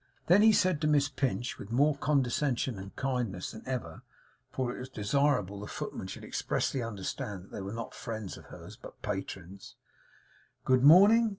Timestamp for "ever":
3.67-4.01